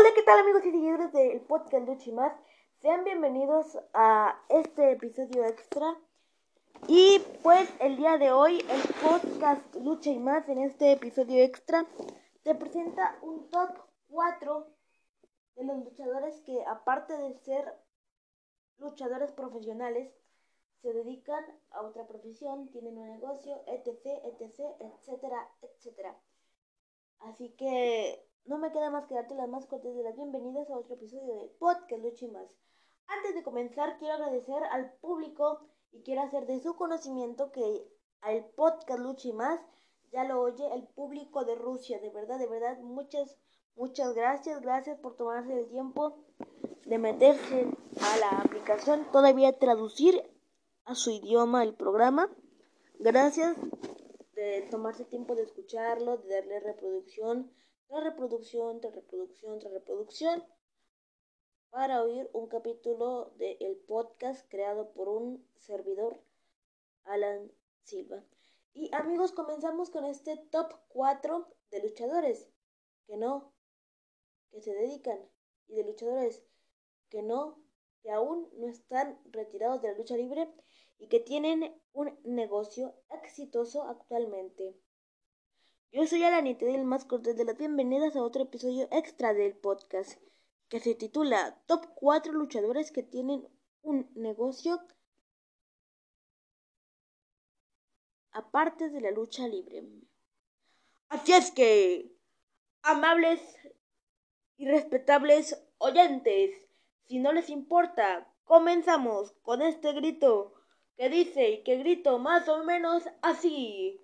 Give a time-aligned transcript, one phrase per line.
[0.00, 2.32] Hola, ¿qué tal amigos y seguidores del podcast Lucha y más?
[2.78, 5.94] Sean bienvenidos a este episodio extra.
[6.88, 11.86] Y pues el día de hoy el podcast Lucha y más en este episodio extra
[12.44, 13.76] te presenta un top
[14.08, 14.66] 4
[15.56, 17.70] de los luchadores que aparte de ser
[18.78, 20.10] luchadores profesionales
[20.80, 26.16] se dedican a otra profesión, tienen un negocio, etc, etc, etcétera, etcétera.
[27.18, 30.76] Así que no me queda más que darte las más cortas de las bienvenidas a
[30.76, 32.48] otro episodio del podcast Luchi Más.
[33.06, 35.60] Antes de comenzar, quiero agradecer al público
[35.92, 37.86] y quiero hacer de su conocimiento que
[38.20, 39.60] al podcast Luchi Más
[40.12, 42.00] ya lo oye el público de Rusia.
[42.00, 43.36] De verdad, de verdad, muchas,
[43.76, 44.60] muchas gracias.
[44.60, 46.16] Gracias por tomarse el tiempo
[46.86, 50.22] de meterse a la aplicación, todavía traducir
[50.84, 52.28] a su idioma el programa.
[52.98, 53.56] Gracias
[54.34, 57.52] de tomarse tiempo de escucharlo, de darle reproducción
[57.90, 60.44] tras reproducción, tras reproducción, tras reproducción,
[61.70, 66.22] para oír un capítulo del podcast creado por un servidor,
[67.02, 67.50] Alan
[67.82, 68.24] Silva.
[68.74, 72.48] Y amigos, comenzamos con este top 4 de luchadores
[73.08, 73.52] que no,
[74.52, 75.28] que se dedican,
[75.66, 76.44] y de luchadores
[77.08, 77.60] que no,
[78.02, 80.48] que aún no están retirados de la lucha libre
[80.96, 84.78] y que tienen un negocio exitoso actualmente.
[85.92, 90.20] Yo soy Alanita del más cortés de las bienvenidas a otro episodio extra del podcast
[90.68, 93.48] que se titula Top 4 luchadores que tienen
[93.82, 94.80] un negocio
[98.30, 99.82] aparte de la lucha libre.
[101.08, 102.14] Así es que,
[102.82, 103.40] amables
[104.58, 106.52] y respetables oyentes,
[107.08, 110.54] si no les importa, comenzamos con este grito
[110.96, 114.00] que dice y que grito más o menos así.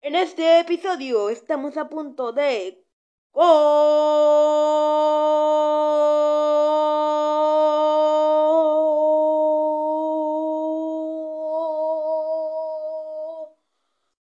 [0.00, 2.84] En este episodio estamos a punto de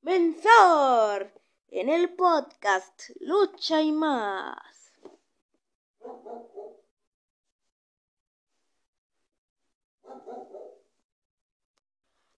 [0.00, 1.33] comenzar
[1.69, 4.93] en el podcast Lucha y más.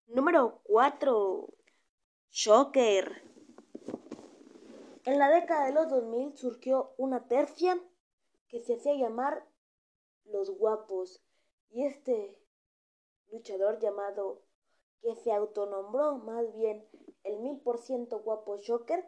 [0.08, 1.54] Número 4.
[2.30, 3.22] Shocker.
[5.04, 7.80] En la década de los 2000 surgió una tercia
[8.48, 9.46] que se hacía llamar
[10.24, 11.22] los guapos
[11.70, 12.38] y este
[13.30, 14.42] luchador llamado
[15.00, 16.86] que se autonombró más bien
[17.22, 19.04] el mil por ciento guapo Joker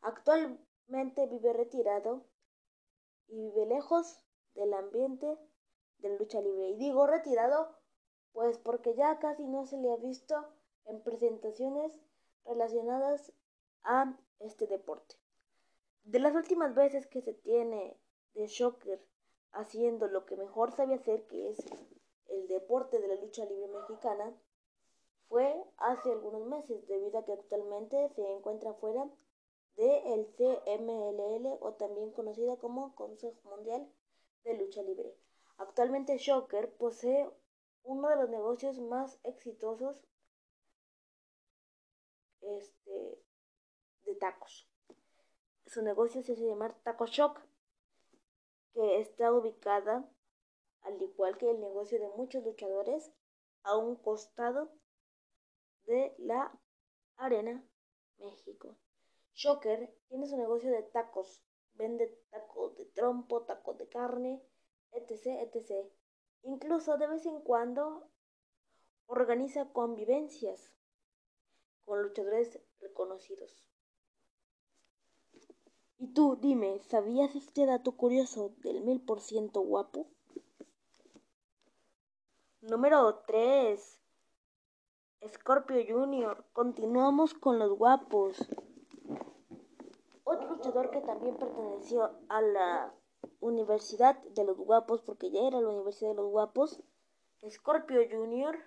[0.00, 2.24] actualmente vive retirado
[3.28, 4.24] y vive lejos
[4.54, 5.38] del ambiente
[5.98, 6.70] de lucha libre.
[6.70, 7.76] Y digo retirado
[8.32, 10.34] pues porque ya casi no se le ha visto
[10.86, 12.00] en presentaciones
[12.44, 13.32] relacionadas
[13.82, 15.23] a este deporte.
[16.04, 17.98] De las últimas veces que se tiene
[18.34, 19.02] de Shocker
[19.52, 21.58] haciendo lo que mejor sabe hacer, que es
[22.28, 24.36] el deporte de la lucha libre mexicana,
[25.28, 29.10] fue hace algunos meses, debido a que actualmente se encuentra fuera
[29.76, 33.90] del CMLL o también conocida como Consejo Mundial
[34.44, 35.16] de Lucha Libre.
[35.56, 37.30] Actualmente Shocker posee
[37.82, 40.06] uno de los negocios más exitosos
[42.42, 43.18] este,
[44.04, 44.68] de tacos
[45.66, 47.40] su negocio se hace llamar Taco Shock,
[48.72, 50.08] que está ubicada,
[50.82, 53.12] al igual que el negocio de muchos luchadores,
[53.62, 54.70] a un costado
[55.86, 56.58] de la
[57.16, 57.66] Arena
[58.18, 58.76] México.
[59.34, 61.44] Shocker tiene su negocio de tacos,
[61.74, 64.42] vende tacos de trompo, tacos de carne,
[64.92, 65.90] etc, etc.
[66.42, 68.10] Incluso de vez en cuando
[69.06, 70.72] organiza convivencias
[71.84, 73.64] con luchadores reconocidos.
[75.98, 80.06] Y tú, dime, ¿sabías este dato curioso del mil por ciento guapo?
[82.62, 84.00] Número 3.
[85.28, 86.44] Scorpio Jr.
[86.52, 88.36] Continuamos con los guapos.
[90.24, 92.94] Otro luchador que también perteneció a la
[93.40, 96.82] Universidad de los Guapos, porque ya era la Universidad de los Guapos,
[97.48, 98.58] Scorpio Jr.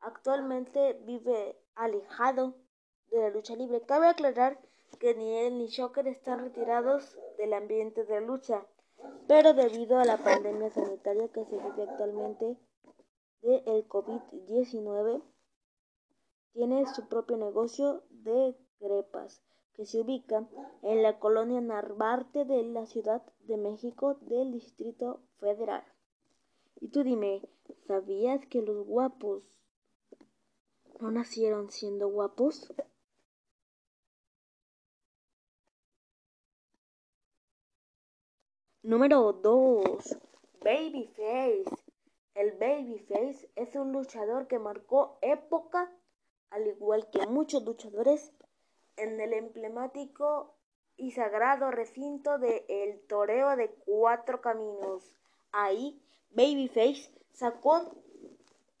[0.00, 2.54] Actualmente vive alejado
[3.10, 3.82] de la lucha libre.
[3.82, 4.58] Cabe aclarar
[4.98, 8.66] que ni él ni Shocker están retirados del ambiente de lucha,
[9.26, 12.56] pero debido a la pandemia sanitaria que se vive actualmente
[13.42, 15.22] de el COVID-19,
[16.52, 19.42] tiene su propio negocio de crepas
[19.74, 20.48] que se ubica
[20.82, 25.84] en la colonia Narvarte de la Ciudad de México del Distrito Federal.
[26.80, 27.42] Y tú dime,
[27.86, 29.42] ¿sabías que los guapos
[31.00, 32.72] no nacieron siendo guapos?
[38.82, 40.16] Número 2.
[40.64, 41.64] Babyface.
[42.34, 45.92] El Babyface es un luchador que marcó época,
[46.48, 48.32] al igual que muchos luchadores,
[48.96, 50.54] en el emblemático
[50.96, 55.14] y sagrado recinto de El Toreo de Cuatro Caminos.
[55.52, 58.02] Ahí, Babyface sacó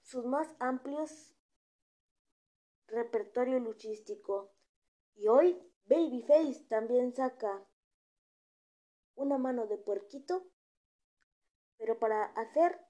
[0.02, 1.34] sus más amplios
[2.86, 4.48] repertorio luchístico.
[5.14, 7.62] Y hoy Babyface también saca
[9.20, 10.42] una mano de puerquito,
[11.76, 12.80] pero para hacer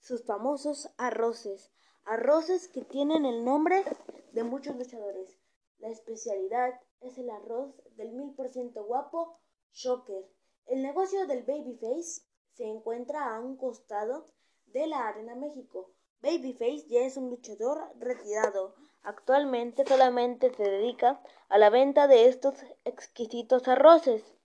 [0.00, 1.72] sus famosos arroces.
[2.04, 3.84] Arroces que tienen el nombre
[4.32, 5.38] de muchos luchadores.
[5.78, 9.40] La especialidad es el arroz del mil por ciento guapo
[9.72, 10.24] Shocker.
[10.66, 12.22] El negocio del Babyface
[12.52, 14.26] se encuentra a un costado
[14.66, 15.90] de la Arena México.
[16.20, 18.74] Babyface ya es un luchador retirado.
[19.02, 22.54] Actualmente solamente se dedica a la venta de estos
[22.84, 24.35] exquisitos arroces.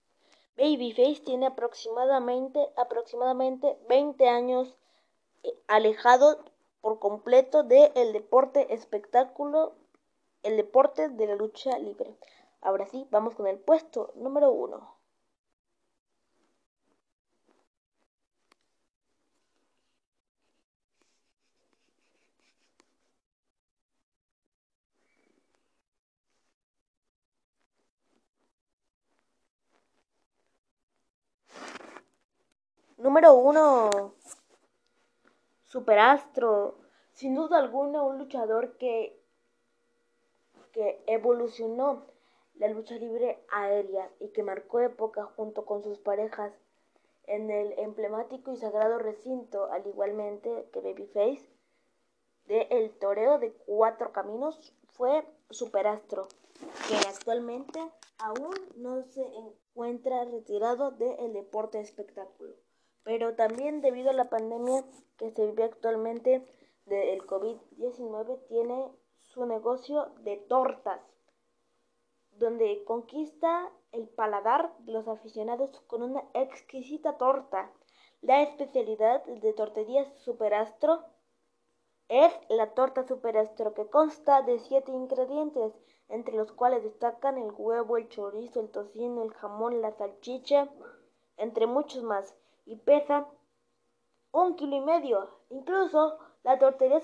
[0.56, 4.76] Babyface tiene aproximadamente, aproximadamente 20 años
[5.42, 6.44] eh, alejado
[6.80, 9.74] por completo del deporte espectáculo,
[10.42, 12.16] el deporte de la lucha libre.
[12.60, 14.91] Ahora sí, vamos con el puesto número uno.
[33.02, 34.14] Número uno.
[35.64, 36.76] Superastro.
[37.14, 39.20] Sin duda alguna un luchador que,
[40.70, 42.06] que evolucionó
[42.54, 46.52] la lucha libre aérea y que marcó época junto con sus parejas
[47.24, 51.50] en el emblemático y sagrado recinto, al igualmente que Babyface,
[52.46, 56.28] de El Toreo de Cuatro Caminos, fue Superastro,
[56.86, 57.80] que actualmente
[58.18, 62.54] aún no se encuentra retirado del deporte espectáculo
[63.04, 64.84] pero también debido a la pandemia
[65.16, 66.46] que se vive actualmente
[66.86, 68.90] del COVID-19, tiene
[69.20, 71.00] su negocio de tortas,
[72.32, 77.70] donde conquista el paladar de los aficionados con una exquisita torta.
[78.20, 81.04] La especialidad de Torterías Superastro
[82.08, 85.72] es la torta Superastro que consta de siete ingredientes,
[86.08, 90.68] entre los cuales destacan el huevo, el chorizo, el tocino, el jamón, la salchicha,
[91.36, 92.36] entre muchos más
[92.72, 93.26] y pesa
[94.32, 95.28] un kilo y medio.
[95.50, 97.02] Incluso la tortería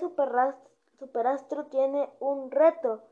[0.97, 3.03] Superastro tiene un reto,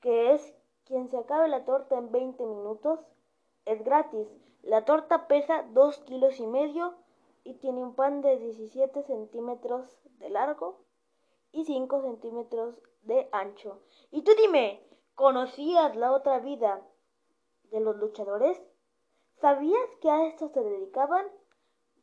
[0.00, 0.54] que es
[0.86, 3.00] quien se acabe la torta en 20 minutos
[3.66, 4.26] es gratis.
[4.62, 6.94] La torta pesa 2 kilos y medio
[7.44, 9.86] y tiene un pan de 17 centímetros
[10.18, 10.80] de largo
[11.52, 13.82] y 5 centímetros de ancho.
[14.10, 14.82] Y tú dime,
[15.14, 16.80] ¿conocías la otra vida
[17.70, 18.58] de los luchadores?
[19.38, 21.26] ¿Sabías que a esto se dedicaban?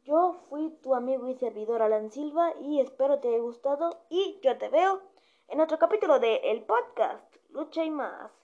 [0.06, 4.58] Yo fui tu amigo y servidor Alan Silva y espero te haya gustado y yo
[4.58, 5.02] te veo
[5.48, 8.43] en otro capítulo de el podcast Lucha y más.